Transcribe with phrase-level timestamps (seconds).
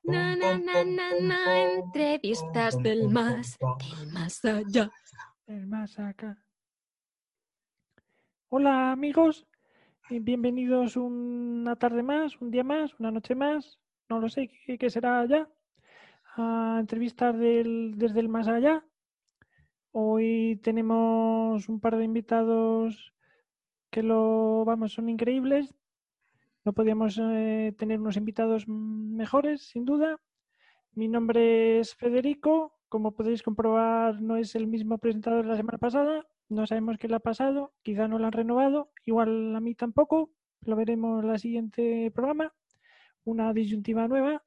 [0.04, 1.42] Na, na, na, na, na.
[1.78, 4.92] Entrevistas del más, del más allá.
[5.48, 6.38] El más acá.
[8.50, 9.48] Hola amigos,
[10.20, 13.80] bienvenidos una tarde más, un día más, una noche más,
[14.10, 15.50] no lo sé qué, será ya,
[16.36, 18.86] a entrevistas del, desde el más allá.
[19.92, 23.14] Hoy tenemos un par de invitados
[23.90, 25.74] que lo, vamos, son increíbles.
[26.66, 30.20] No podíamos eh, tener unos invitados mejores, sin duda.
[30.94, 32.78] Mi nombre es Federico.
[32.92, 36.28] Como podéis comprobar, no es el mismo presentador de la semana pasada.
[36.50, 37.72] No sabemos qué le ha pasado.
[37.84, 38.92] Quizá no lo han renovado.
[39.06, 40.30] Igual a mí tampoco.
[40.66, 42.54] Lo veremos en el siguiente programa.
[43.24, 44.44] Una disyuntiva nueva.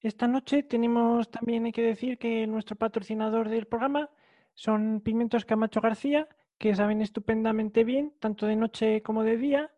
[0.00, 4.08] Esta noche tenemos también, hay que decir, que nuestro patrocinador del programa
[4.54, 9.72] son Pimientos Camacho García, que saben estupendamente bien, tanto de noche como de día.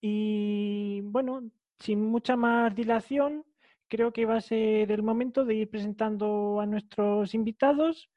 [0.00, 1.42] Y bueno,
[1.78, 3.44] sin mucha más dilación,
[3.92, 8.08] creo que va a ser el momento de ir presentando a nuestros invitados.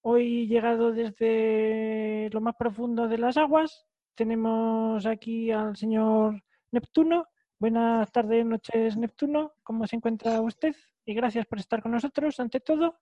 [0.00, 7.26] Hoy llegado desde lo más profundo de las aguas, tenemos aquí al señor Neptuno.
[7.58, 9.52] Buenas tardes, noches, Neptuno.
[9.62, 10.74] ¿Cómo se encuentra usted?
[11.04, 12.98] Y gracias por estar con nosotros, ante todo.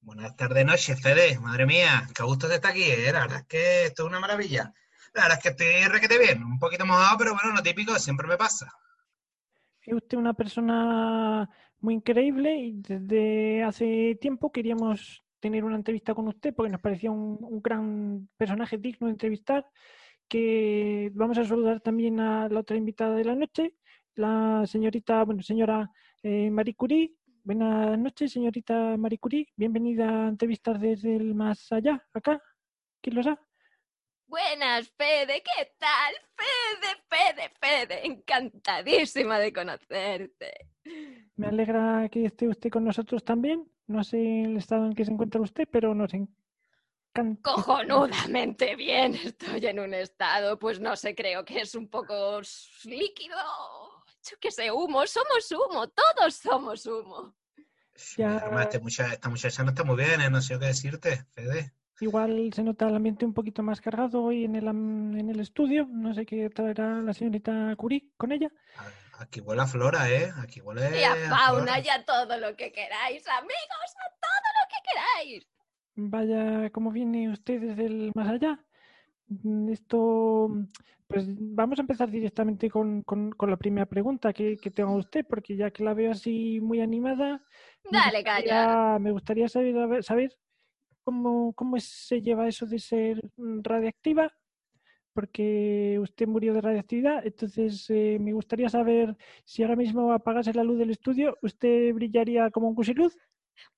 [0.00, 1.38] Buenas tardes, noches, Fede.
[1.38, 3.12] Madre mía, qué gusto de estar aquí, ¿eh?
[3.12, 4.72] La verdad es que esto es una maravilla.
[5.12, 8.26] La verdad es que estoy requete bien, un poquito mojado, pero bueno, lo típico siempre
[8.26, 8.72] me pasa.
[9.86, 11.48] Es usted una persona
[11.78, 17.12] muy increíble y desde hace tiempo queríamos tener una entrevista con usted porque nos parecía
[17.12, 19.64] un, gran personaje digno de entrevistar.
[20.28, 23.76] Que vamos a saludar también a la otra invitada de la noche,
[24.16, 25.88] la señorita, bueno, señora
[26.20, 27.14] eh, Marie Curie.
[27.44, 29.46] Buenas noches, señorita Marie Curie.
[29.54, 32.42] Bienvenida a entrevistar desde el más allá, acá.
[33.00, 33.38] ¿Quién lo sabe?
[34.26, 36.14] Buenas, Fede, ¿qué tal?
[36.36, 40.68] Fede, Fede, Fede, encantadísima de conocerte.
[41.36, 43.70] Me alegra que esté usted con nosotros también.
[43.86, 47.40] No sé el estado en que se encuentra usted, pero nos encanta.
[47.42, 52.40] Cojonudamente bien, estoy en un estado, pues no sé, creo que es un poco
[52.84, 53.36] líquido.
[54.28, 57.34] Yo que sé, humo, somos humo, todos somos humo.
[58.16, 58.38] Ya.
[58.38, 60.28] Además, este mucha- esta muchacha no está muy bien, ¿eh?
[60.30, 61.72] No sé qué decirte, Fede.
[62.00, 65.86] Igual se nota el ambiente un poquito más cargado hoy en el, en el estudio.
[65.90, 68.50] No sé qué traerá la señorita Curie con ella.
[69.18, 70.30] Aquí huele a flora, ¿eh?
[70.42, 71.80] Aquí huele Y a fauna, flora.
[71.80, 75.46] y a todo lo que queráis, amigos, a todo lo que queráis.
[75.94, 78.62] Vaya, ¿cómo viene usted desde el más allá?
[79.28, 80.50] Mm, Esto,
[81.08, 84.96] pues vamos a empezar directamente con, con- con la primera pregunta que, que tengo a
[84.98, 87.42] usted, porque ya que la veo así muy animada,
[87.90, 88.64] me Dale, calla.
[88.66, 90.36] gustaría, me gustaría saber, saber
[91.06, 94.32] cómo, cómo se lleva eso de ser mm, radiactiva,
[95.12, 100.64] porque usted murió de radiactividad, entonces eh, me gustaría saber si ahora mismo apagase la
[100.64, 103.16] luz del estudio, ¿usted brillaría como un cusiluz?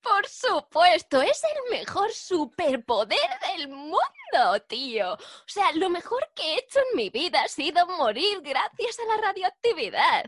[0.01, 5.13] Por supuesto, es el mejor superpoder del mundo, tío.
[5.13, 9.15] O sea, lo mejor que he hecho en mi vida ha sido morir gracias a
[9.15, 10.25] la radioactividad.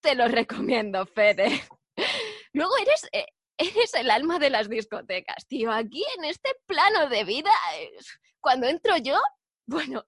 [0.00, 1.62] Te lo recomiendo, Fede.
[2.54, 3.26] Luego eres, eh,
[3.60, 5.70] eres el alma de las discotecas, tío.
[5.70, 7.50] Aquí en este plano de vida,
[8.40, 9.18] cuando entro yo,
[9.66, 10.06] bueno,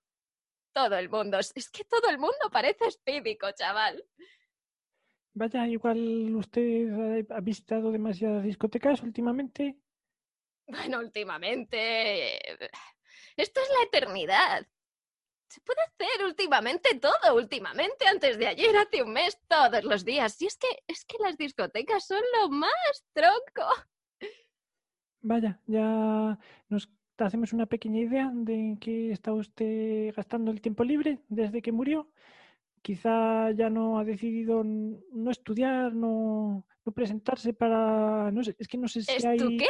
[0.72, 4.04] todo el mundo, es que todo el mundo parece espídico, chaval.
[5.34, 9.78] Vaya, igual usted ha visitado demasiadas discotecas últimamente.
[10.66, 12.38] Bueno, últimamente.
[13.36, 14.66] Esto es la eternidad.
[15.52, 20.40] Se puede hacer últimamente todo, últimamente, antes de ayer, hace un mes, todos los días.
[20.40, 23.68] Y es que, es que las discotecas son lo más tronco.
[25.20, 26.38] Vaya, ya
[26.70, 31.60] nos hacemos una pequeña idea de en qué está usted gastando el tiempo libre desde
[31.60, 32.10] que murió.
[32.80, 38.30] Quizá ya no ha decidido no estudiar, no, no presentarse para...
[38.30, 39.58] No sé, es que no sé si ¿Esto hay...
[39.58, 39.68] qué?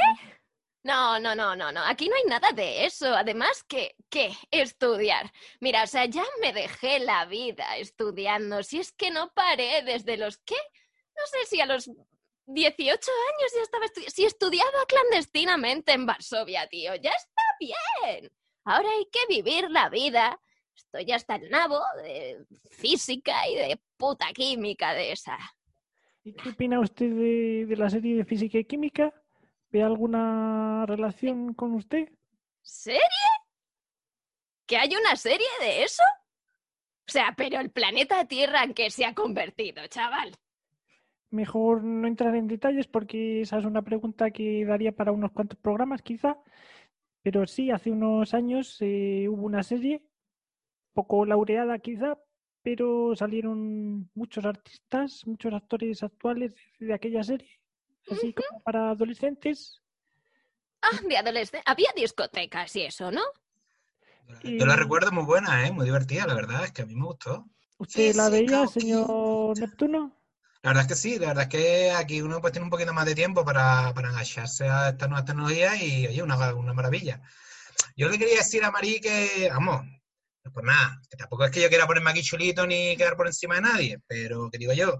[0.84, 1.80] No, no, no, no, no.
[1.84, 3.14] Aquí no hay nada de eso.
[3.14, 3.94] Además, ¿qué?
[4.08, 4.32] ¿Qué?
[4.50, 5.32] Estudiar.
[5.60, 8.62] Mira, o sea, ya me dejé la vida estudiando.
[8.64, 10.56] Si es que no paré desde los qué?
[11.16, 11.88] No sé si a los
[12.46, 14.14] 18 años ya estaba estudiando.
[14.14, 16.96] Si estudiaba clandestinamente en Varsovia, tío.
[16.96, 18.32] Ya está bien.
[18.64, 20.40] Ahora hay que vivir la vida.
[20.74, 25.38] Estoy hasta el nabo de física y de puta química de esa.
[26.24, 29.12] ¿Y qué opina usted de, de la serie de física y química?
[29.72, 32.10] ¿Ve alguna relación con usted?
[32.60, 33.00] ¿Serie?
[34.66, 36.02] ¿Que hay una serie de eso?
[37.08, 40.36] O sea, pero el planeta Tierra en qué se ha convertido, chaval.
[41.30, 45.58] Mejor no entrar en detalles porque esa es una pregunta que daría para unos cuantos
[45.58, 46.36] programas quizá.
[47.22, 50.02] Pero sí, hace unos años eh, hubo una serie,
[50.92, 52.18] poco laureada quizá,
[52.62, 57.61] pero salieron muchos artistas, muchos actores actuales de aquella serie,
[58.10, 59.80] así como para adolescentes.
[60.82, 61.62] Ah, de adolescente.
[61.66, 63.22] Había discotecas y eso, ¿no?
[64.42, 65.72] Yo la recuerdo muy buena, ¿eh?
[65.72, 67.46] Muy divertida, la verdad, es que a mí me gustó.
[67.78, 70.22] ¿Usted la veía, señor Neptuno?
[70.62, 72.92] La verdad es que sí, la verdad es que aquí uno pues tiene un poquito
[72.92, 77.20] más de tiempo para, para engancharse a estas nuevas tecnologías y, oye, una, una maravilla.
[77.96, 79.82] Yo le quería decir a Marí que, vamos,
[80.52, 83.56] pues nada, que tampoco es que yo quiera ponerme aquí chulito ni quedar por encima
[83.56, 84.98] de nadie, pero que digo yo,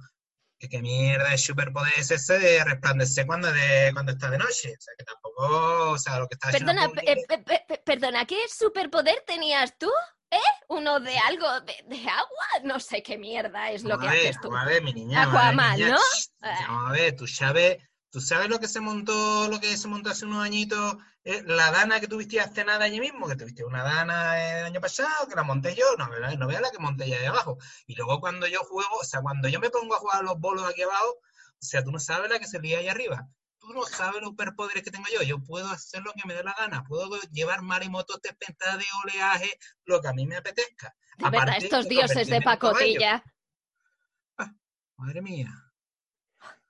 [0.62, 4.73] que qué mierda de superpoder es ese de resplandecer cuando, de, cuando está de noche.
[4.79, 7.17] O sea, que tampoco, o sea, lo que está haciendo Perdona, eh,
[7.67, 9.91] pe- perdona, ¿qué superpoder tenías tú?
[10.31, 10.38] ¿Eh?
[10.69, 12.47] ¿Uno de algo de, de agua?
[12.62, 14.50] No sé qué mierda es lo que ver, haces tú.
[14.50, 15.25] vamos a ver, mi niña.
[15.25, 15.99] Aquaman, ¿no?
[16.41, 17.79] Vamos a ver, tú sabes,
[18.12, 21.70] tú sabes lo que se montó, lo que se montó hace unos añitos, eh, la
[21.70, 25.26] dana que tuviste hace nada allí mismo, que tuviste una dana eh, el año pasado,
[25.26, 27.56] que la monté yo, no, veas- no veas la que monté ya de abajo.
[27.87, 30.38] Y luego cuando yo juego, o sea, cuando yo me pongo a jugar a los
[30.38, 33.29] bolos aquí abajo, o sea, tú no sabes la que se lía ahí arriba.
[33.59, 35.23] Tú no sabes los superpoderes que tengo yo.
[35.23, 36.82] Yo puedo hacer lo que me dé la gana.
[36.82, 40.94] Puedo llevar marimotos, tempestades, oleaje, lo que a mí me apetezca.
[41.17, 43.23] De verdad, Aparte estos de dioses de pacotilla.
[44.97, 45.50] Madre mía,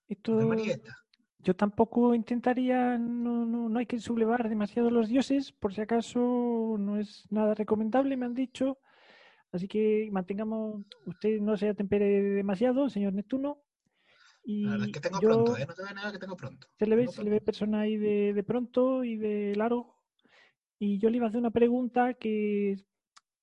[0.08, 0.98] Esto, de Marieta.
[1.42, 6.76] Yo tampoco intentaría, no, no, no hay que sublevar demasiado los dioses, por si acaso
[6.78, 8.78] no es nada recomendable, me han dicho.
[9.50, 13.58] Así que mantengamos, usted no se atempere demasiado, señor Neptuno.
[14.44, 15.66] Y La verdad es que tengo yo, pronto, ¿eh?
[15.66, 16.66] No te voy a negar que tengo pronto.
[16.78, 19.96] se le ve, se le ve persona ahí de, de pronto y de largo.
[20.78, 22.76] Y yo le iba a hacer una pregunta que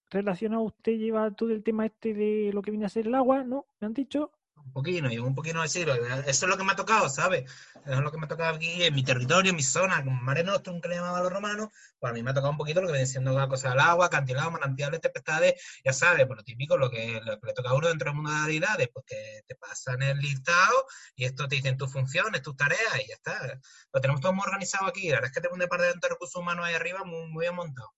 [0.09, 3.43] relacionado, usted lleva todo el tema este de lo que viene a ser el agua,
[3.43, 3.65] ¿no?
[3.79, 4.31] Me han dicho.
[4.65, 5.83] Un poquito, y un poquito así.
[5.83, 7.43] lo- Eso es lo que me ha tocado, ¿sabes?
[7.85, 10.23] Eso es lo que me ha tocado aquí en mi territorio, en mi zona, con
[10.23, 11.69] Mare Nostrum, que le llamaban los romanos.
[11.97, 13.79] Pues a mí me ha tocado un poquito lo que viene siendo la cosa del
[13.79, 17.69] agua, acantilados, manantiales, tempestades, ya sabes, por lo típico, lo que, lo que le toca
[17.69, 20.85] a uno dentro del mundo de las deidades, pues que te pasan el listado
[21.15, 23.59] y esto te dicen tus funciones, tus tareas y ya está.
[23.91, 25.07] Lo tenemos todo muy organizado aquí.
[25.09, 27.55] La verdad es que tengo un departamento de recursos humanos ahí arriba muy, muy bien
[27.55, 27.91] montado.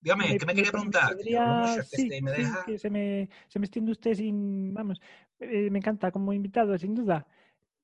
[0.00, 1.16] Dígame, ¿qué me quería preguntar?
[1.16, 3.30] Que yo hablo podría- mucho, es que sí, si me sí, deja- que se me,
[3.48, 5.00] se me extiende usted sin, vamos,
[5.40, 7.26] eh, me encanta como invitado, sin duda.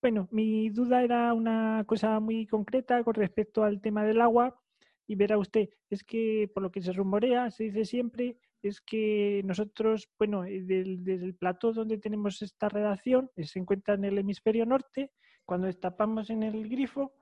[0.01, 4.59] Bueno, mi duda era una cosa muy concreta con respecto al tema del agua
[5.07, 9.43] y verá usted, es que por lo que se rumorea, se dice siempre, es que
[9.45, 14.19] nosotros, bueno, eh, desde el plató donde tenemos esta redacción, eh, se encuentra en el
[14.19, 15.11] hemisferio norte,
[15.45, 17.13] cuando destapamos en el grifo,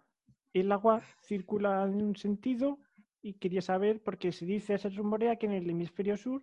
[0.52, 2.78] el agua circula en un sentido
[3.22, 6.42] y quería saber, porque se dice, se rumorea que en el hemisferio sur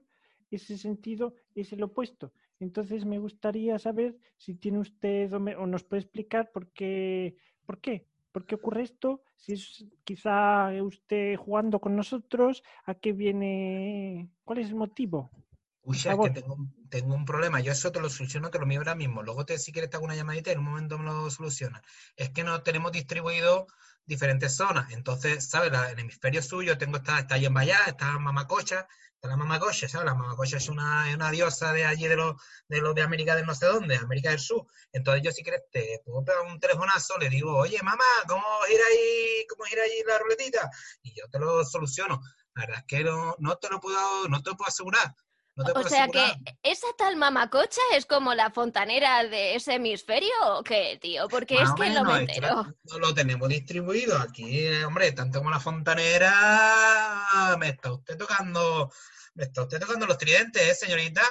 [0.52, 2.34] ese sentido es el opuesto.
[2.66, 7.36] Entonces me gustaría saber si tiene usted o, nos puede explicar por qué,
[7.66, 13.14] por qué, por qué ocurre esto, si es quizá usted jugando con nosotros, a qué
[13.14, 15.30] viene, cuál es el motivo.
[15.88, 17.60] Uy, es que tengo, un- tengo un problema.
[17.60, 19.22] Yo eso te lo soluciono, te lo mío ahora mismo.
[19.24, 21.82] Luego, te, si quieres, te hago una llamadita y en un momento me lo soluciona.
[22.16, 23.68] Es que no tenemos distribuido
[24.06, 24.92] diferentes zonas.
[24.92, 25.72] Entonces, ¿sabes?
[25.72, 29.88] La, el hemisferio suyo tengo esta, está ahí en Bayá, está Mamacocha, está la Mamacocha,
[29.88, 30.06] ¿sabes?
[30.06, 32.36] La Mamacocha es una, es una diosa de allí de los
[32.68, 34.66] de, los de América del no sé dónde, América del Sur.
[34.92, 38.84] Entonces, yo si quieres, te puedo pegar un telefonazo, le digo, oye, mamá, ¿cómo gira
[38.92, 40.70] ahí, cómo gira ahí la ruletita?
[41.04, 42.22] Y yo te lo soluciono.
[42.56, 45.14] La verdad es que no, no te lo puedo, no te lo puedo asegurar.
[45.58, 46.22] No te O sea que
[46.64, 51.30] esa tal mamacocha es como la fontanera de ese hemisferio o qué, tío?
[51.30, 52.66] Porque es Más que no me entero.
[52.84, 58.92] no lo tenemos distribuido aquí, eh, hombre, tanto como la fontanera, me está usted tocando,
[59.36, 61.22] me está usted tocando los tridentes, ¿eh, señorita?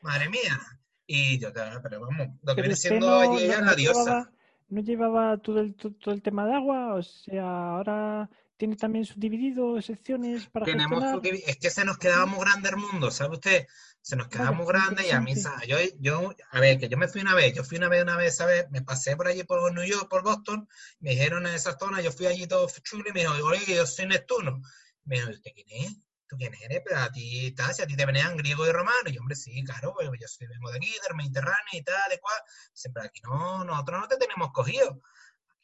[0.00, 0.60] Madre mía.
[1.06, 3.64] Y yo, te- pero vamos, lo que Pero viene siendo no, allí ella no- es
[3.64, 4.04] la no diosa.
[4.04, 4.30] llevaba,
[4.68, 7.42] no llevaba todo el, to- todo el tema de agua, o sea,
[7.74, 8.30] ahora
[8.62, 13.10] tiene también subdividido secciones para Tenemos es que se nos quedaba muy grande el mundo,
[13.10, 13.66] ¿sabe usted?
[14.00, 15.34] Se nos quedaba Vaya, muy grande y a mí,
[15.66, 18.16] yo, yo, a ver, que yo me fui una vez, yo fui una vez, una
[18.16, 18.70] vez, ¿sabes?
[18.70, 20.68] Me pasé por allí por New York, por Boston,
[21.00, 23.84] me dijeron en esa zona, yo fui allí todo chulo y me dijo, oye, yo
[23.84, 24.62] soy Neptuno.
[25.06, 25.96] Me dijo, ¿usted quién es?
[26.28, 26.82] ¿Tú quién eres?
[26.86, 29.06] Pero a ti, tal, si a ti te venían griego y romano.
[29.06, 32.10] Y yo, hombre, sí, claro, pues yo soy, vengo de aquí, del Mediterráneo y tal,
[32.10, 32.38] de cual.
[32.72, 35.00] Siempre aquí no, nosotros no te tenemos cogido.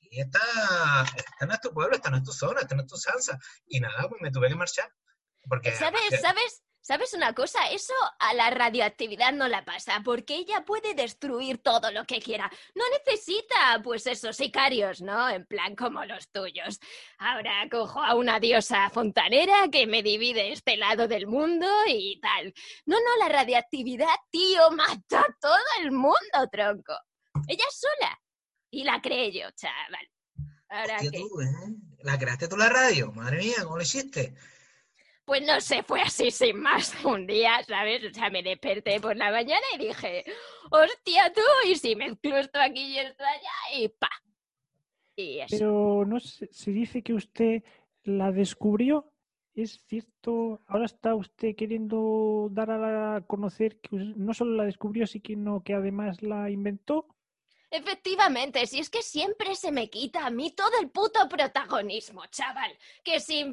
[0.09, 2.89] Aquí está, esta no es tu pueblo, esta no es tu zona, esta no es
[2.89, 3.39] tu salsa.
[3.67, 4.91] Y nada, pues me tuve que marchar.
[5.47, 7.69] Porque ¿Sabes, además sabes, ¿Sabes una cosa?
[7.71, 12.51] Eso a la radioactividad no la pasa, porque ella puede destruir todo lo que quiera.
[12.75, 15.29] No necesita, pues, esos sicarios, ¿no?
[15.29, 16.81] En plan como los tuyos.
[17.19, 22.55] Ahora cojo a una diosa fontanera que me divide este lado del mundo y tal.
[22.87, 26.95] No, no, la radioactividad, tío, mata a todo el mundo, tronco.
[27.49, 28.19] Ella sola.
[28.71, 30.09] Y la creé yo, chaval.
[30.69, 31.19] Ahora Hostia, que...
[31.19, 31.75] tú, ¿eh?
[32.03, 33.13] ¿La creaste tú la radio?
[33.13, 34.35] Madre mía, ¿cómo lo hiciste?
[35.25, 38.05] Pues no sé, fue así sin más un día, ¿sabes?
[38.05, 40.25] O sea, me desperté por la mañana y dije,
[40.71, 44.11] hostia tú, y si mezclo esto aquí y esto allá, y pa.
[45.17, 45.49] Y eso.
[45.51, 47.63] Pero no se, se dice que usted
[48.05, 49.13] la descubrió.
[49.55, 50.63] ¿Es cierto?
[50.67, 56.23] Ahora está usted queriendo dar a conocer que no solo la descubrió, sino que además
[56.23, 57.09] la inventó.
[57.71, 62.77] Efectivamente, si es que siempre se me quita a mí todo el puto protagonismo, chaval.
[63.05, 63.45] Que si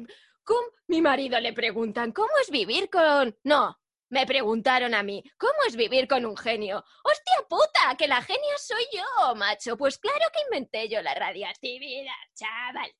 [0.42, 3.36] con mi marido le preguntan, ¿cómo es vivir con...?
[3.44, 6.84] No, me preguntaron a mí, ¿cómo es vivir con un genio?
[7.04, 7.96] ¡Hostia puta!
[7.98, 9.76] Que la genia soy yo, macho.
[9.76, 12.90] Pues claro que inventé yo la radioactividad, chaval.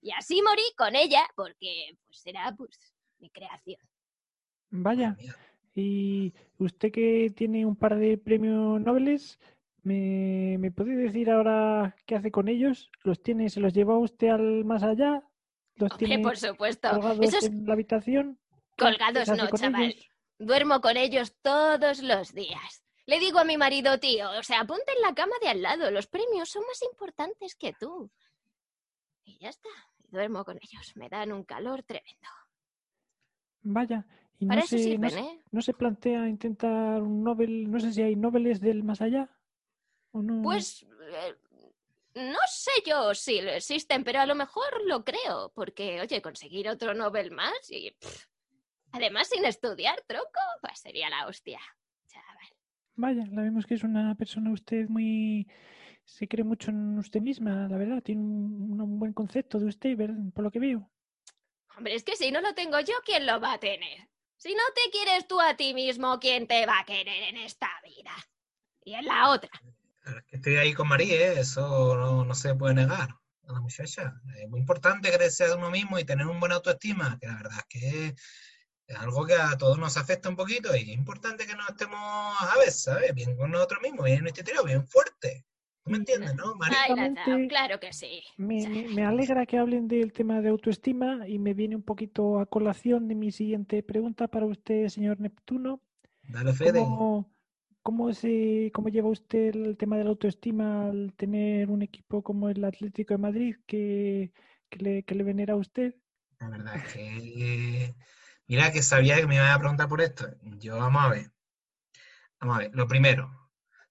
[0.00, 2.78] Y así morí con ella, porque pues era pues
[3.18, 3.80] mi creación.
[4.70, 5.16] Vaya.
[5.74, 9.20] Y usted que tiene un par de premios Nobel,
[9.84, 12.90] ¿me, me puede decir ahora qué hace con ellos?
[13.02, 15.22] ¿Los tiene, se los lleva usted al más allá?
[15.76, 16.90] ¿Los Hombre, tiene por supuesto.
[16.90, 18.38] colgados Esos en la habitación?
[18.76, 19.82] ¿Qué colgados no, chaval.
[19.82, 20.08] ellos?
[20.38, 22.82] Duermo con ellos todos los días.
[23.06, 25.90] Le digo a mi marido, tío, o sea, ponte en la cama de al lado,
[25.90, 28.10] los premios son más importantes que tú.
[29.24, 29.68] Y ya está,
[30.08, 32.28] duermo con ellos, me dan un calor tremendo.
[33.62, 34.06] Vaya.
[34.38, 35.42] Y Para no eso se, sirven, ¿eh?
[35.52, 37.70] ¿No se plantea intentar un Nobel?
[37.70, 39.30] No sé si hay Nobeles del más allá.
[40.14, 40.42] ¿O no?
[40.42, 41.34] Pues eh,
[42.14, 46.68] no sé yo si lo existen, pero a lo mejor lo creo, porque, oye, conseguir
[46.68, 47.90] otro Nobel más y...
[47.90, 48.26] pff,
[48.92, 51.58] además, sin estudiar, tronco, pues sería la hostia.
[52.06, 52.48] Chaval.
[52.94, 55.48] Vaya, la vemos que es una persona usted muy...
[56.04, 58.00] Se cree mucho en usted misma, la verdad.
[58.02, 60.32] Tiene un, un buen concepto de usted, ¿verdad?
[60.32, 60.88] Por lo que veo.
[61.76, 64.08] Hombre, es que si no lo tengo yo, ¿quién lo va a tener?
[64.36, 67.68] Si no te quieres tú a ti mismo, ¿quién te va a querer en esta
[67.82, 68.12] vida?
[68.84, 69.50] Y en la otra.
[70.04, 71.40] Es que Estoy ahí con María, ¿eh?
[71.40, 73.08] eso no, no se puede negar
[73.46, 74.20] a la muchacha.
[74.38, 77.58] Es muy importante creerse de uno mismo y tener un buena autoestima, que la verdad
[77.58, 78.14] es que
[78.86, 81.98] es algo que a todos nos afecta un poquito y es importante que nos estemos
[81.98, 83.14] a veces, ¿sabes?
[83.14, 85.44] Bien con nosotros mismos, bien en nuestro interior, bien fuerte.
[85.82, 86.76] ¿Tú me entiendes, no, María?
[87.48, 88.22] Claro que sí.
[88.36, 92.38] Me, me- me alegra que hablen del tema de autoestima y me viene un poquito
[92.40, 95.80] a colación de mi siguiente pregunta para usted, señor Neptuno.
[96.28, 96.80] Dale, Fede.
[96.80, 97.30] ¿Cómo,
[97.84, 102.50] cómo se, cómo lleva usted el tema de la autoestima al tener un equipo como
[102.50, 104.32] el Atlético de Madrid que,
[104.70, 105.96] que le, que le venera a usted?
[106.38, 107.96] La verdad es que.
[108.46, 110.28] Mira que sabía que me iba a preguntar por esto.
[110.42, 111.32] Yo, vamos a ver.
[112.40, 112.70] Vamos a ver.
[112.74, 113.30] Lo primero.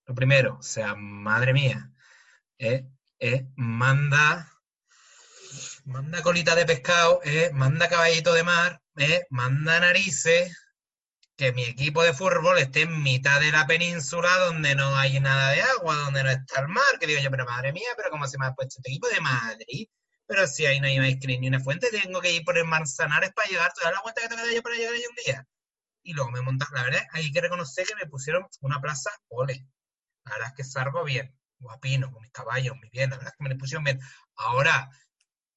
[0.05, 0.57] Lo primero.
[0.59, 1.91] O sea, madre mía.
[2.59, 2.87] eh,
[3.19, 4.49] eh, manda.
[5.85, 7.19] Manda colita de pescado.
[7.23, 8.81] eh, manda caballito de mar.
[8.97, 10.55] eh, manda narices.
[11.35, 15.51] Que mi equipo de fútbol esté en mitad de la península donde no hay nada
[15.51, 16.99] de agua, donde no está el mar.
[16.99, 19.19] Que digo yo, pero madre mía, pero ¿cómo se me ha puesto este equipo de
[19.19, 19.87] Madrid?
[20.27, 22.65] Pero si ahí no hay más que ni una fuente, tengo que ir por el
[22.65, 23.71] Manzanares para llegar.
[23.73, 25.47] ¿Te das la cuenta que tengo que dar yo para llegar ahí un día?
[26.03, 29.67] Y luego me monta, la verdad, hay que reconocer que me pusieron una plaza ole.
[30.25, 33.37] La verdad es que salgo bien, guapino, con mis caballos, muy bien, la verdad es
[33.37, 33.99] que me lo pusieron bien.
[34.35, 34.89] Ahora,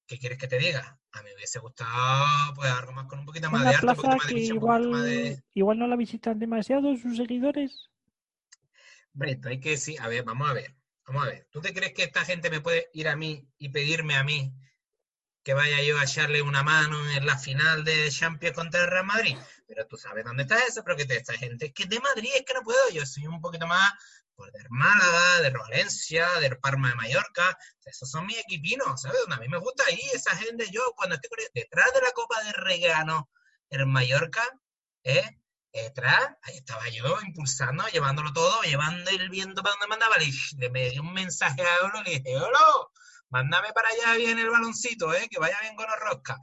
[0.06, 0.98] ¿qué quieres que te diga?
[1.12, 3.86] A mí me hubiese gustado pues algo más con un poquito más de Una arte,
[3.86, 5.42] un poquito más de visión, un poquito más igual, de...
[5.54, 7.90] igual no la visitan demasiado sus seguidores.
[9.14, 10.74] Hombre, esto hay que decir, a ver, vamos a ver,
[11.06, 11.48] vamos a ver.
[11.50, 14.52] ¿Tú te crees que esta gente me puede ir a mí y pedirme a mí
[15.46, 19.06] que vaya yo a echarle una mano en la final de Champions contra el Real
[19.06, 19.36] Madrid?
[19.68, 22.30] Pero tú sabes dónde está eso, pero que te- esta gente es que de Madrid
[22.34, 23.92] es que no puedo, yo soy un poquito más
[24.34, 29.20] pues, Málaga, del Valencia, del Parma de Mallorca, esos son mis equipinos, ¿sabes?
[29.20, 32.36] Donde a mí me gusta ahí esa gente, yo cuando estoy detrás de la Copa
[32.42, 33.30] de ganó
[33.70, 34.42] el Mallorca,
[35.04, 35.38] ¿eh?
[35.72, 40.16] detrás, ahí estaba yo impulsando, llevándolo todo, llevando el viento para donde mandaba.
[40.18, 40.26] Le,
[40.58, 42.92] le me di un mensaje a Olo, le dije, Olo,
[43.30, 45.28] mándame para allá bien el baloncito, ¿eh?
[45.30, 46.40] que vaya bien con los rosca.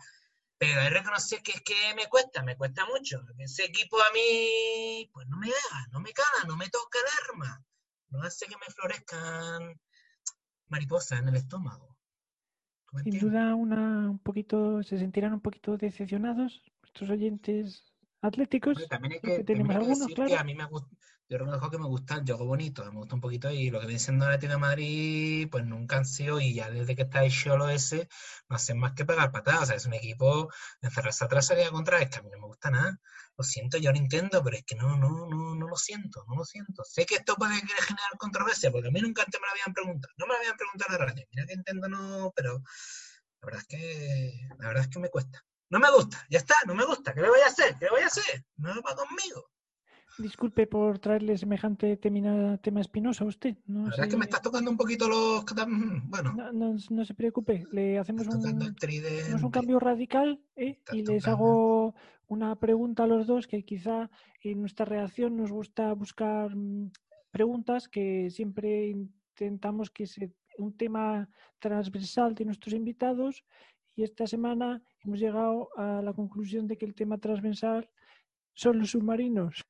[0.58, 3.22] Pero hay que reconocer que es que me cuesta, me cuesta mucho.
[3.38, 7.30] Ese equipo a mí, pues no me da, no me cala, no me toca el
[7.30, 7.66] arma.
[8.10, 9.80] No hace que me florezcan
[10.68, 11.98] mariposas en el estómago.
[12.86, 17.84] ¿Tú me Sin duda, una, un poquito, se sentirán un poquito decepcionados nuestros oyentes
[18.22, 18.88] atléticos.
[18.88, 20.42] También hay que, tenemos también hay que algunos, decir que claro.
[20.42, 20.96] a mí me gusta,
[21.30, 23.88] Yo reconozco que me gusta el juego bonito, me gusta un poquito y lo que
[23.88, 27.32] viene siendo Atlético de Madrid, pues nunca han sido, y ya desde que está el
[27.32, 28.08] Cholo ese,
[28.50, 29.64] no hacen más que pegar patadas.
[29.64, 30.52] O sea, es un equipo
[30.82, 33.00] encerrarse atrás, salir a contra, es que a mí no me gusta nada.
[33.38, 36.36] Lo siento, yo lo intento, pero es que no, no, no, no lo siento, no
[36.36, 36.84] lo siento.
[36.84, 40.14] Sé que esto puede generar controversia, porque a mí nunca antes me lo habían preguntado.
[40.18, 41.28] No me lo habían preguntado en la radio.
[41.32, 42.62] Mira que intento no, pero
[43.42, 45.44] la verdad es que, la verdad es que me cuesta.
[45.70, 47.14] No me gusta, ya está, no me gusta.
[47.14, 47.76] ¿Qué le voy a hacer?
[47.80, 48.46] ¿Qué le voy a hacer?
[48.58, 49.50] No va conmigo.
[50.18, 53.58] Disculpe por traerle semejante tema, tema espinoso a usted.
[53.66, 55.44] No la verdad es que me estás tocando un poquito los...
[56.06, 56.34] Bueno.
[56.54, 60.80] No, no, se preocupe, le hacemos un, hacemos un cambio radical ¿eh?
[60.92, 61.96] y les hago
[62.28, 64.10] una pregunta a los dos que quizá
[64.42, 66.92] en nuestra reacción nos gusta buscar mm,
[67.32, 70.28] preguntas que siempre intentamos que sea
[70.58, 71.28] un tema
[71.60, 73.44] transversal de nuestros invitados
[73.96, 77.90] y esta semana hemos llegado a la conclusión de que el tema transversal
[78.54, 79.66] son los submarinos.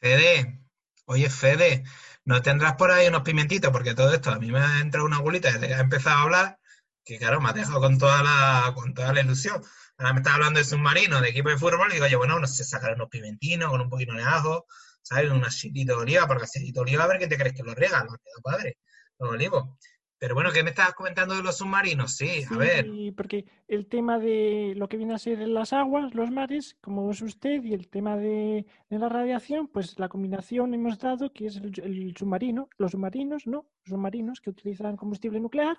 [0.00, 0.60] Fede,
[1.06, 1.84] oye Fede,
[2.24, 3.70] ¿no tendrás por ahí unos pimentitos?
[3.72, 6.22] Porque todo esto a mí me ha entrado una abuelita desde que ha empezado a
[6.22, 6.58] hablar,
[7.04, 9.62] que claro, me ha dejado con toda la, con toda la ilusión.
[9.98, 12.46] Ahora me está hablando de submarino, de equipo de fútbol, y digo, yo, bueno, no
[12.46, 14.66] sé, sacar unos pimentinos con un poquito de ajo,
[15.02, 15.30] ¿sabes?
[15.30, 17.74] Un aceitito de oliva, porque aceitito de oliva, a ver qué te crees que lo
[17.74, 18.78] riega, lo padre,
[19.18, 19.78] los olivos.
[20.18, 22.16] Pero bueno, ¿qué me estabas comentando de los submarinos?
[22.16, 22.86] Sí, a ver.
[23.14, 27.20] porque el tema de lo que viene a ser las aguas, los mares, como es
[27.20, 32.14] usted, y el tema de, la radiación, pues la combinación hemos dado que es el,
[32.16, 33.66] submarino, los submarinos, ¿no?
[33.84, 35.78] Los submarinos que utilizan combustible nuclear,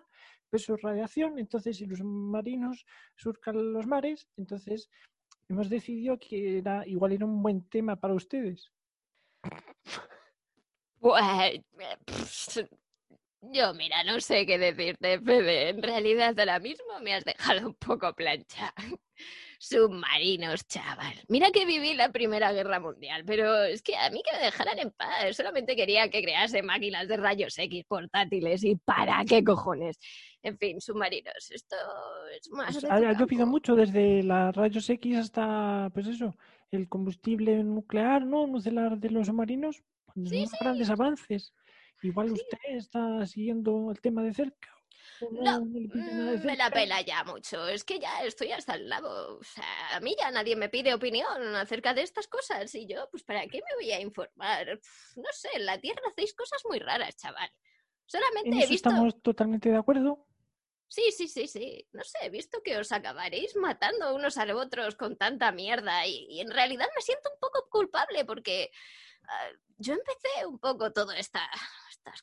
[0.51, 1.39] pues eso es radiación.
[1.39, 4.89] Entonces, si los submarinos surcan los mares, entonces
[5.49, 8.71] hemos decidido que era igual era un buen tema para ustedes.
[13.41, 15.69] Yo, mira, no sé qué decirte, Fede.
[15.69, 18.73] En realidad, ahora mismo me has dejado un poco plancha.
[19.59, 21.15] Submarinos, chaval.
[21.29, 24.77] Mira que viví la Primera Guerra Mundial, pero es que a mí que me dejaran
[24.79, 25.35] en paz.
[25.35, 29.97] Solamente quería que crease máquinas de rayos X portátiles y para qué cojones.
[30.43, 31.51] En fin, submarinos.
[31.51, 31.75] Esto
[32.39, 32.79] es más.
[32.79, 36.35] Pues, ha llovido mucho desde las rayos X hasta, pues eso,
[36.71, 38.45] el combustible nuclear, ¿no?
[38.45, 39.83] Nuclear de los submarinos.
[40.13, 41.53] Pues, sí, grandes avances.
[42.01, 44.77] Igual usted está siguiendo el tema de cerca.
[45.31, 47.67] No, mm, me la pela ya mucho.
[47.67, 49.37] Es que ya estoy hasta el lado.
[49.39, 52.73] O sea, a mí ya nadie me pide opinión acerca de estas cosas.
[52.75, 54.79] Y yo, pues, ¿para qué me voy a informar?
[55.15, 57.49] No sé, en la Tierra hacéis cosas muy raras, chaval.
[58.05, 58.89] Solamente he visto.
[58.89, 60.27] Estamos totalmente de acuerdo.
[60.87, 61.87] Sí, sí, sí, sí.
[61.91, 66.05] No sé, he visto que os acabaréis matando unos a otros con tanta mierda.
[66.07, 68.71] Y, en realidad me siento un poco culpable porque
[69.23, 71.49] ah, yo empecé un poco todo esta,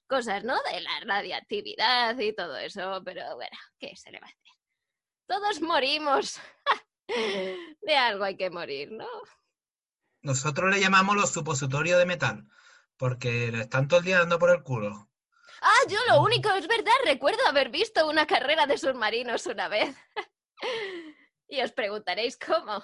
[0.07, 0.55] cosas, ¿no?
[0.71, 4.53] De la radiactividad y todo eso, pero bueno, ¿qué se le va a hacer?
[5.27, 6.41] Todos morimos.
[7.83, 9.09] de algo hay que morir, ¿no?
[10.23, 12.49] Nosotros le llamamos los supositorios de metal,
[12.97, 15.11] porque le están todo el día dando por el culo.
[15.61, 19.95] Ah, yo lo único, es verdad, recuerdo haber visto una carrera de submarinos una vez.
[21.49, 22.83] y os preguntaréis cómo.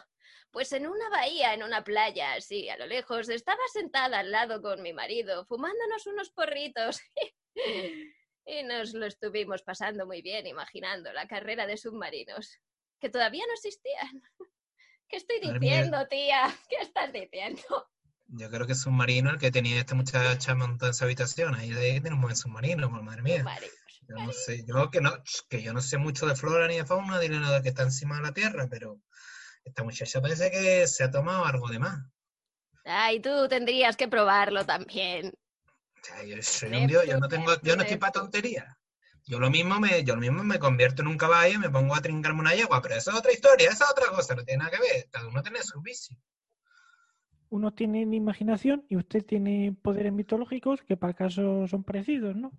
[0.51, 4.61] Pues en una bahía, en una playa, así, a lo lejos, estaba sentada al lado
[4.61, 7.01] con mi marido, fumándonos unos porritos.
[8.47, 12.59] y nos lo estuvimos pasando muy bien, imaginando la carrera de submarinos,
[13.01, 14.23] que todavía no existían.
[15.09, 16.55] ¿Qué estoy diciendo, tía?
[16.69, 17.89] ¿Qué estás diciendo?
[18.29, 21.55] Yo creo que es submarino el que tenía esta muchacha montada en su habitación.
[21.57, 23.45] Ahí de tiene un buen submarino, madre mía.
[24.09, 25.13] Yo no sé, yo que no,
[25.49, 28.17] que yo no sé mucho de flora ni de fauna, ni nada que está encima
[28.17, 29.01] de la tierra, pero
[29.65, 31.99] esta muchacha parece que se ha tomado algo de más.
[32.85, 35.33] Ay, tú tendrías que probarlo también.
[36.27, 38.77] yo soy un dios, yo no tengo, yo no estoy para tonterías.
[39.27, 41.95] Yo lo mismo me, yo lo mismo me convierto en un caballo y me pongo
[41.95, 44.65] a trincarme una yegua, pero eso es otra historia, esa es otra cosa, no tiene
[44.65, 45.09] nada que ver.
[45.11, 46.17] Cada uno tiene su vicio.
[47.51, 52.53] Uno tiene imaginación y usted tiene poderes mitológicos que para acaso son parecidos, ¿no?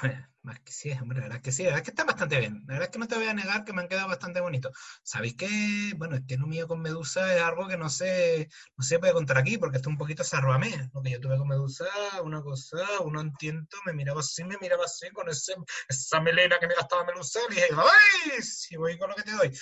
[0.00, 2.04] Bueno, más que sí, hombre, la verdad es que sí, la verdad es que está
[2.04, 2.64] bastante bien.
[2.66, 4.72] La verdad es que no te voy a negar que me han quedado bastante bonitos.
[5.02, 8.84] ¿Sabéis que, bueno, es que lo mío con Medusa es algo que no sé, no
[8.84, 10.90] se puede contar aquí porque está un poquito sarroamé.
[10.94, 11.84] Lo que yo tuve con Medusa,
[12.22, 15.54] una cosa, uno entiendo, me miraba así, me miraba así con ese,
[15.86, 18.42] esa melena que me gastaba Medusa y dije, ¡ay!
[18.42, 19.52] Si voy con lo que te doy.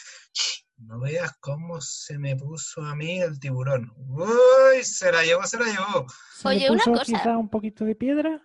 [0.76, 3.92] No veas cómo se me puso a mí el tiburón.
[3.96, 4.84] ¡Uy!
[4.84, 6.06] Se la llevó, se la llevó.
[6.44, 7.04] Oye, una cosa.
[7.04, 8.40] Quizá un poquito de piedra?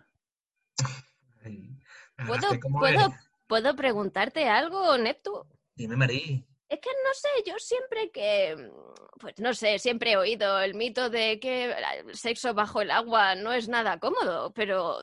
[2.26, 3.14] ¿Puedo,
[3.48, 5.46] ¿puedo, preguntarte algo, Neptu?
[5.76, 6.46] Dime, Marí.
[6.68, 8.72] Es que no sé, yo siempre que,
[9.20, 13.36] pues no sé, siempre he oído el mito de que el sexo bajo el agua
[13.36, 15.02] no es nada cómodo, pero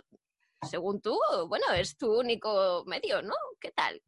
[0.63, 3.35] según tú, bueno, es tu único medio, ¿no?
[3.61, 4.03] ¿Qué tal?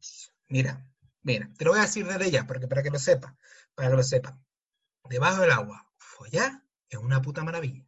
[0.49, 0.85] Mira,
[1.23, 3.35] mira, te lo voy a decir desde ya, porque para que lo sepa,
[3.73, 4.37] para que lo sepa.
[5.05, 7.86] Debajo del agua, follar es una puta maravilla.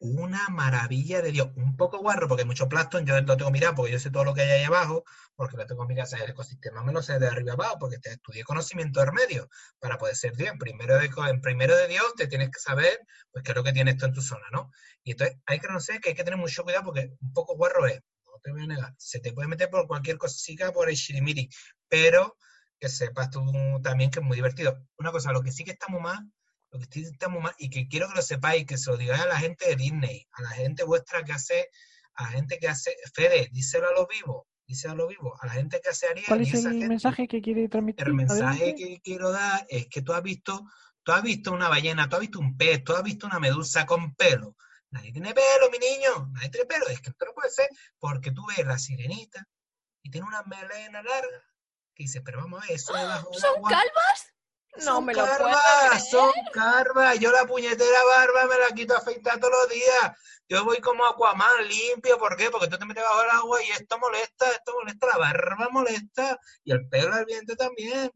[0.00, 1.50] Una maravilla de Dios.
[1.56, 4.24] Un poco guarro, porque hay mucho plastón, yo lo tengo mirado porque yo sé todo
[4.24, 5.04] lo que hay ahí abajo,
[5.36, 7.98] porque lo tengo mirado, o sea, el ecosistema me lo sé de arriba abajo, porque
[7.98, 10.54] te estudié conocimiento del medio para poder ser Dios.
[10.58, 12.98] Primero de, en primero de Dios te tienes que saber,
[13.30, 14.70] pues, qué es lo que tiene esto en tu zona, ¿no?
[15.04, 17.86] Y entonces hay que conocer que hay que tener mucho cuidado porque un poco guarro
[17.86, 20.96] es, no te voy a negar, se te puede meter por cualquier cosita por el
[20.96, 21.48] shirimiri,
[21.88, 22.36] pero
[22.78, 23.44] que sepas tú
[23.82, 24.78] también que es muy divertido.
[24.98, 26.26] Una cosa, lo que sí que está muy mal
[26.70, 29.22] lo que estoy estamos mal, y que quiero que lo sepáis, que se lo digáis
[29.22, 31.68] a la gente de Disney, a la gente vuestra que hace,
[32.14, 35.46] a la gente que hace, Fede, díselo a los vivos, díselo a los vivos, a
[35.46, 36.26] la gente que hace Ariel.
[36.26, 38.06] ¿Cuál es el mensaje que quiere transmitir?
[38.06, 40.64] El mensaje que quiero dar es que tú has visto,
[41.02, 43.84] tú has visto una ballena, tú has visto un pez, tú has visto una medusa
[43.84, 44.56] con pelo.
[44.92, 46.88] Nadie tiene pelo, mi niño, nadie tiene pelo.
[46.88, 49.46] Es que esto no puede ser porque tú ves la sirenita
[50.02, 51.44] y tiene una melena larga.
[51.94, 54.32] Que dices, pero vamos a ver, eso debajo ¿Son calvas?
[54.84, 55.50] No me lo puedo
[56.10, 57.18] Son carvas.
[57.18, 60.16] Yo la puñetera barba me la quito afeitar todos los días.
[60.48, 62.18] Yo voy como Aquaman, limpio.
[62.18, 62.50] ¿Por qué?
[62.50, 66.38] Porque tú te metes bajo el agua y esto molesta, esto molesta, la barba molesta
[66.64, 68.10] y el pelo al viento también.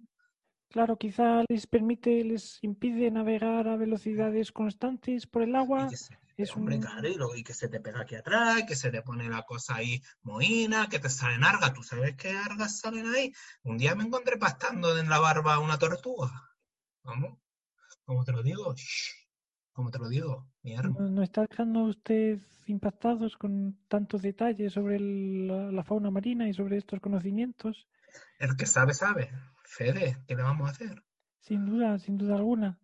[0.70, 5.88] Claro, quizá les permite, les impide navegar a velocidades constantes por el agua.
[6.36, 6.72] Es un...
[6.72, 10.88] y, que se te pega aquí atrás, que se te pone la cosa ahí mohina,
[10.88, 11.72] que te salen argas.
[11.72, 13.32] ¿Tú sabes qué argas salen ahí?
[13.62, 16.30] Un día me encontré pastando en la barba una tortuga.
[17.04, 17.38] Vamos,
[18.04, 18.74] ¿cómo te lo digo?
[19.72, 20.48] ¿Cómo te lo digo?
[20.62, 26.54] Mi ¿No, ¿No, está dejando usted impactados con tantos detalles sobre la, fauna marina y
[26.54, 27.88] sobre estos conocimientos?
[28.38, 29.30] El que sabe, sabe.
[29.64, 31.02] Fede, ¿qué le vamos a hacer?
[31.40, 32.78] Sin duda, sin duda alguna.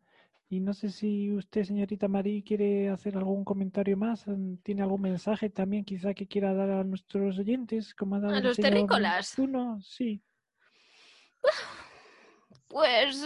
[0.52, 4.26] Y no sé si usted, señorita Marí, quiere hacer algún comentario más.
[4.64, 7.94] ¿Tiene algún mensaje también quizá que quiera dar a nuestros oyentes?
[7.94, 9.38] Como a los terrícolas.
[9.38, 10.20] Uno, sí.
[12.70, 13.16] Pues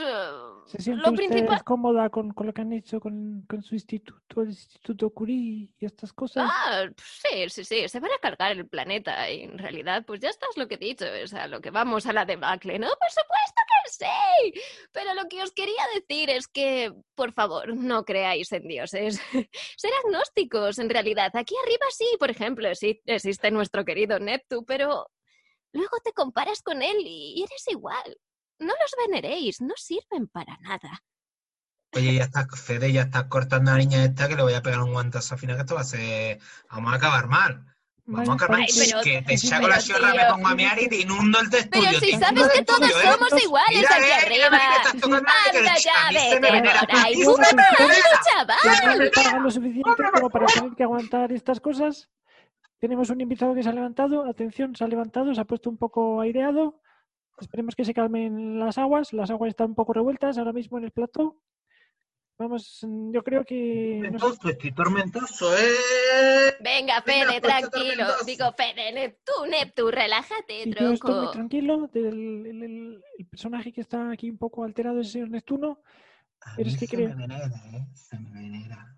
[0.64, 1.62] ¿Se siente lo principal...
[1.64, 5.84] cómoda con, con, lo que han hecho con, con, su instituto, el Instituto Curie y
[5.84, 6.48] estas cosas?
[6.50, 10.30] Ah, sí, sí, sí, se van a cargar el planeta y en realidad pues ya
[10.30, 12.86] está es lo que he dicho, o sea, lo que vamos a la debacle, ¿no?
[12.86, 14.60] Por supuesto que sí,
[14.92, 19.20] pero lo que os quería decir es que, por favor, no creáis en dioses,
[19.76, 21.30] ser agnósticos en realidad.
[21.34, 25.06] Aquí arriba sí, por ejemplo, sí existe nuestro querido Neptu, pero
[25.72, 28.16] luego te comparas con él y eres igual.
[28.58, 31.02] No los veneréis, no sirven para nada.
[31.92, 34.62] Oye, ya está, Fede, ya estás cortando a la niña esta que le voy a
[34.62, 36.40] pegar un guantazo al final que esto va a ser...
[36.70, 37.64] Vamos a acabar mal.
[38.06, 38.68] Vamos a acabar mal.
[39.04, 41.88] que te saco la sierra, me pongo a mear y te inundo el estudio.
[41.88, 42.94] Pero si sabes que todos ¿eh?
[43.02, 44.60] somos iguales aquí eh, arriba.
[45.02, 47.24] Anda ya, vete por ahí.
[48.24, 49.42] chaval!
[49.42, 52.10] lo suficiente como para tener que aguantar estas cosas.
[52.80, 54.28] Tenemos un invitado que se ha levantado.
[54.28, 56.80] Atención, se ha levantado, se ha puesto un poco aireado.
[57.40, 59.12] Esperemos que se calmen las aguas.
[59.12, 61.36] Las aguas están un poco revueltas ahora mismo en el plato.
[62.36, 64.00] Vamos, mm, yo creo que.
[64.02, 66.54] Tormentoso, estoy tormentoso, ¿eh?
[66.60, 68.06] Venga, Fede, tranquilo.
[68.26, 70.80] Digo, Fede, Neptu, Neptu, relájate, tronco.
[70.80, 71.90] Yo estoy muy tranquilo.
[71.94, 75.80] El, personaje que está aquí un poco alterado es el señor Neptuno.
[76.56, 77.10] pero es que creo.
[77.10, 77.86] Me venera, ¿eh?
[77.94, 78.96] Se me venera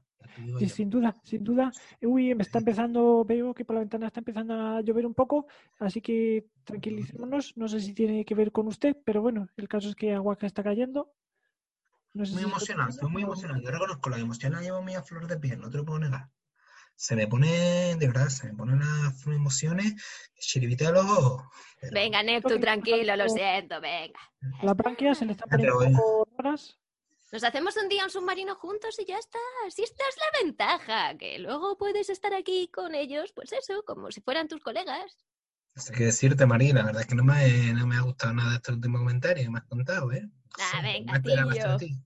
[0.69, 1.73] sin duda, sin duda.
[2.03, 5.47] Uy, me está empezando, veo que por la ventana está empezando a llover un poco,
[5.79, 7.57] así que tranquilicémonos.
[7.57, 10.37] No sé si tiene que ver con usted, pero bueno, el caso es que agua
[10.37, 11.13] que está cayendo.
[12.15, 13.61] muy emocionado, estoy muy emocionado.
[13.61, 16.29] Yo reconozco la emoción la llevo a flor de piel, no te lo puedo negar.
[16.95, 19.95] Se me pone, de verdad, se me ponen las emociones,
[20.39, 21.43] chiribite a los ojos.
[21.93, 24.19] Venga, Neptu, tranquilo, lo siento, venga.
[24.63, 26.79] La branquia se le está poniendo un poco raras.
[27.33, 29.39] Nos hacemos un día un submarino juntos y ya está.
[29.71, 34.11] Si esta es la ventaja, que luego puedes estar aquí con ellos, pues eso, como
[34.13, 35.27] si fueran tus colegas.
[35.75, 38.33] No sé qué decirte, María, la verdad es que no me, no me ha gustado
[38.33, 40.29] nada este último comentario que me has contado, ¿eh?
[40.59, 41.35] Ah, venga, tío.
[41.35, 41.99] Relájate.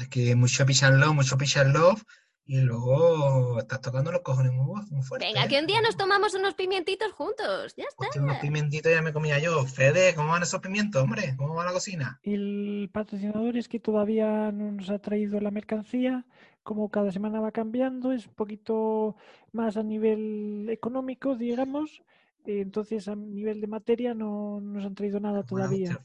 [0.00, 2.02] Es que mucho pitch love, mucho pitch love
[2.48, 5.26] y luego estás tocando los cojones muy, muy fuerte.
[5.26, 7.74] Venga, que un día nos tomamos unos pimientitos juntos.
[7.76, 8.20] Ya está.
[8.20, 9.64] unos pimientitos ya me comía yo.
[9.64, 11.34] Fede, ¿cómo van esos pimientos, hombre?
[11.36, 12.20] ¿Cómo va la cocina?
[12.22, 16.24] El patrocinador es que todavía no nos ha traído la mercancía.
[16.62, 19.16] Como cada semana va cambiando, es un poquito
[19.52, 22.02] más a nivel económico, digamos.
[22.44, 26.00] Entonces, a nivel de materia, no nos han traído nada todavía.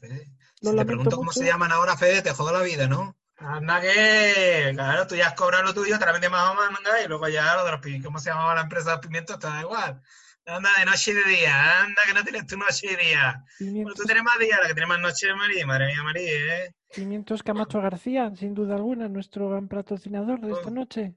[0.60, 3.16] Si te pregunto cómo se llaman ahora, Fede, te jodo la vida, ¿no?
[3.36, 7.08] Anda que, claro, tú ya has cobrado lo tuyo, te la más o menos, y
[7.08, 9.38] luego ya lo de los pimientos, ¿cómo se llamaba la empresa de los pimientos?
[9.40, 10.00] Da igual.
[10.44, 13.44] Anda de noche y de día, anda que no tienes tu noche y día.
[13.60, 16.64] Bueno, tú tienes más día, la que tienes más noche de María, madre mía María,
[16.64, 16.74] ¿eh?
[16.94, 20.72] Pimientos Camacho García, sin duda alguna, nuestro gran patrocinador de esta oh.
[20.72, 21.14] noche.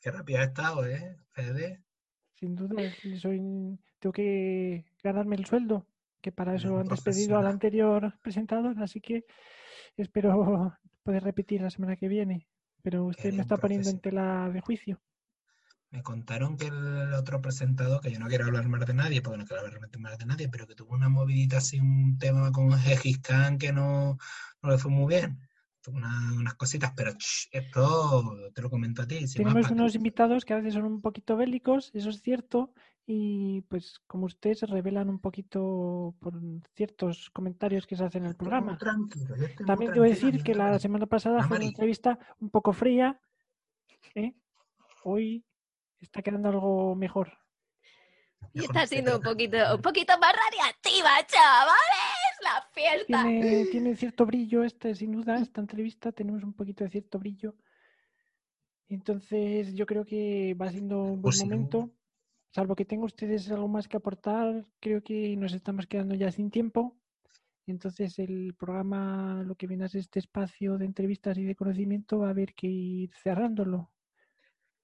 [0.00, 1.16] Qué rápido ha estado, ¿eh?
[1.32, 1.82] Fede.
[2.34, 2.82] Sin duda,
[3.20, 3.38] soy,
[4.00, 5.86] tengo que ganarme el sueldo,
[6.24, 9.16] que para eso han despedido al anterior presentador, así que
[10.04, 10.30] espero
[11.04, 12.36] poder repetir la semana que viene.
[12.84, 14.94] pero usted Eres me está poniendo en tela de juicio.
[15.90, 19.38] Me contaron que el otro presentador, que yo no quiero hablar más de nadie, porque
[19.38, 22.72] no quiero hablar más de nadie, pero que tuvo una movidita así, un tema con
[22.72, 24.18] Gengis Khan que no,
[24.62, 25.38] no le fue muy bien.
[25.86, 29.20] Una- unas cositas, pero ch, esto te lo comento a ti.
[29.20, 32.72] más, Tenemos unos invitados que a veces son un poquito bélicos, eso es cierto,
[33.06, 36.40] y pues como ustedes se revelan un poquito por
[36.74, 38.78] ciertos comentarios que se hacen en el programa.
[38.78, 43.20] tranquilo, yo También debo decir que la semana pasada fue una entrevista un poco fría.
[44.14, 44.34] ¿eh?
[45.02, 45.44] Hoy
[46.00, 47.36] está quedando algo mejor.
[48.54, 52.14] Y está siendo un poquito, un poquito más radiactiva, chavales.
[52.42, 53.22] La fiesta.
[53.22, 57.54] Tiene, tiene cierto brillo, este, sin duda, esta entrevista tenemos un poquito de cierto brillo.
[58.88, 61.90] Entonces yo creo que va siendo un buen Pues momento.
[62.54, 66.52] Salvo que tengan ustedes algo más que aportar, creo que nos estamos quedando ya sin
[66.52, 66.96] tiempo.
[67.66, 72.20] Entonces el programa, lo que viene a ser este espacio de entrevistas y de conocimiento,
[72.20, 73.90] va a haber que ir cerrándolo.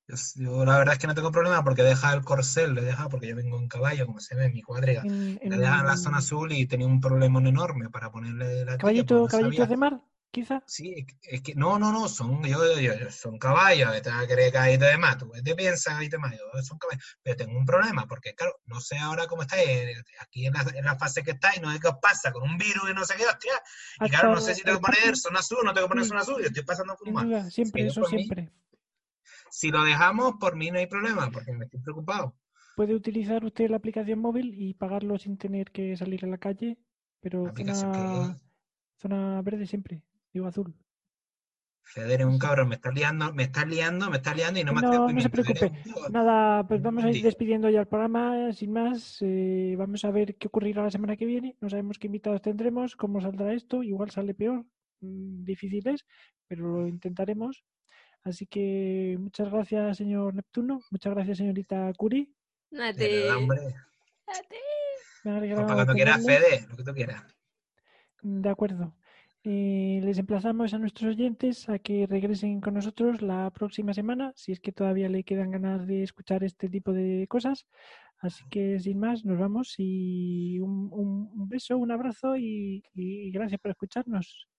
[0.08, 3.08] Yo, yo la verdad es que no tengo problema porque deja el corcel, le deja
[3.08, 5.02] porque yo vengo en caballo, como se ve en mi cuadriga.
[5.04, 8.78] En, Le deja en la zona azul y tenía un problema enorme para ponerle la
[8.78, 9.66] caballito, no sabía.
[9.66, 10.00] de mar,
[10.30, 10.62] quizá.
[10.66, 14.24] Sí, es que- es no, no, no, son, yo, yo- yo- son caballos, te vas
[14.24, 17.58] a creer caballito de más, tú te piensas caballito de yo, son caballos, pero tengo
[17.58, 20.96] un problema, porque claro, no sé ahora cómo estáis, eh, aquí en la, en la
[20.96, 23.26] fase que estáis, no sé qué os pasa con un virus y no sé qué,
[23.26, 23.52] hostia,
[24.04, 26.20] y claro, no sé si tengo que poner zona azul, no tengo que poner zona
[26.20, 27.24] azul, yo estoy pasando Sin fuma.
[27.24, 28.50] duda, siempre, eso por mí- siempre.
[29.50, 32.36] Si lo dejamos, por mí no hay problema, porque me estoy preocupado.
[32.76, 36.78] Puede utilizar usted la aplicación móvil y pagarlo sin tener que salir a la calle,
[37.20, 38.40] pero zona, que
[38.96, 40.74] zona verde siempre, digo azul.
[41.82, 44.72] Feder es un cabrón, me está liando, me está liando, me está liando y no
[44.72, 45.72] me ha No, no se preocupe.
[46.10, 49.18] Nada, pues vamos a ir despidiendo ya el programa, sin más.
[49.22, 51.56] eh, vamos a ver qué ocurrirá la semana que viene.
[51.60, 53.82] No sabemos qué invitados tendremos, cómo saldrá esto.
[53.82, 54.64] Igual sale peor,
[55.00, 56.06] mm, difícil es,
[56.46, 57.64] pero lo intentaremos.
[58.22, 60.82] Así que muchas gracias, señor Neptuno.
[60.90, 62.32] Muchas gracias, señorita Curi.
[62.78, 63.04] A ti.
[63.26, 64.56] A ti.
[65.22, 66.24] Pues cuando quieras.
[66.24, 67.24] Fede, lo que tú quieras.
[68.22, 68.94] De acuerdo.
[69.42, 74.52] Eh, les emplazamos a nuestros oyentes a que regresen con nosotros la próxima semana, si
[74.52, 77.66] es que todavía le quedan ganas de escuchar este tipo de cosas.
[78.18, 83.60] Así que sin más, nos vamos y un, un- beso, un abrazo y, y gracias
[83.60, 84.49] por escucharnos.